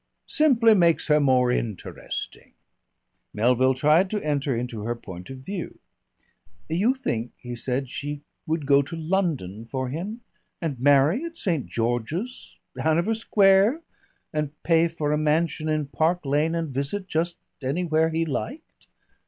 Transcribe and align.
"Simply 0.25 0.73
makes 0.73 1.09
her 1.09 1.19
more 1.19 1.51
interesting." 1.51 2.53
Melville 3.35 3.75
tried 3.75 4.09
to 4.09 4.23
enter 4.23 4.57
into 4.57 4.81
her 4.81 4.95
point 4.95 5.29
of 5.29 5.41
view. 5.45 5.77
"You 6.67 6.95
think," 6.95 7.33
he 7.37 7.55
said, 7.55 7.87
"she 7.87 8.21
would 8.47 8.65
go 8.65 8.81
to 8.81 8.95
London 8.95 9.63
for 9.63 9.89
him, 9.89 10.21
and 10.59 10.79
marry 10.79 11.23
at 11.23 11.37
St. 11.37 11.67
George's, 11.67 12.57
Hanover 12.79 13.13
Square, 13.13 13.83
and 14.33 14.49
pay 14.63 14.87
for 14.87 15.11
a 15.11 15.19
mansion 15.19 15.69
in 15.69 15.85
Park 15.85 16.25
Lane 16.25 16.55
and 16.55 16.69
visit 16.73 17.05
just 17.05 17.37
anywhere 17.61 18.09
he 18.09 18.25
liked?" 18.25 18.87